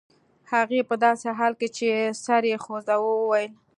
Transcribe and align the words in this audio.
هغې 0.51 0.81
په 0.89 0.95
داسې 1.05 1.27
حال 1.37 1.53
کې 1.59 1.67
چې 1.77 1.87
سر 2.23 2.41
یې 2.51 2.57
خوځاوه 2.63 3.11
وویل 3.15 3.51